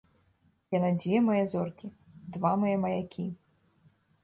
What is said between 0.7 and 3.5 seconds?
Яны дзве мае зоркі, два мае маякі.